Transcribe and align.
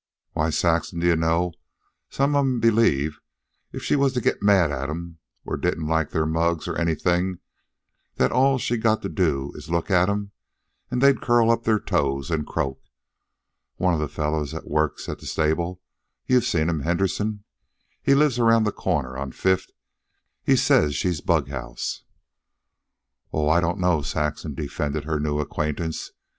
Why, 0.33 0.49
Saxon, 0.49 0.99
d'ye 0.99 1.13
know, 1.13 1.53
some 2.09 2.35
of 2.35 2.39
'em 2.43 2.59
believe 2.59 3.19
if 3.71 3.83
she 3.83 3.95
was 3.95 4.13
to 4.13 4.19
get 4.19 4.41
mad 4.41 4.71
at 4.71 4.89
'em, 4.89 5.19
or 5.45 5.57
didn't 5.57 5.85
like 5.85 6.09
their 6.09 6.25
mugs, 6.25 6.67
or 6.67 6.75
anything, 6.75 7.37
that 8.15 8.31
all 8.31 8.57
she's 8.57 8.81
got 8.81 9.03
to 9.03 9.09
do 9.09 9.51
is 9.53 9.69
look 9.69 9.91
at 9.91 10.09
'em 10.09 10.31
an' 10.89 10.97
they'll 10.97 11.13
curl 11.13 11.51
up 11.51 11.65
their 11.65 11.79
toes 11.79 12.31
an' 12.31 12.45
croak. 12.45 12.81
One 13.75 13.93
of 13.93 13.99
the 13.99 14.07
fellows 14.09 14.53
that 14.53 14.67
works 14.67 15.07
at 15.07 15.19
the 15.19 15.27
stable 15.27 15.83
you've 16.25 16.45
seen 16.45 16.67
'm 16.67 16.79
Henderson 16.79 17.43
he 18.01 18.15
lives 18.15 18.39
around 18.39 18.63
the 18.63 18.71
corner 18.71 19.15
on 19.17 19.31
Fifth 19.31 19.69
he 20.43 20.55
says 20.55 20.95
she's 20.95 21.21
bughouse." 21.21 22.01
"Oh, 23.31 23.47
I 23.49 23.59
don't 23.61 23.77
know," 23.77 24.01
Saxon 24.01 24.55
defended 24.55 25.03
her 25.03 25.19
new 25.19 25.37
acquaintance. 25.37 26.09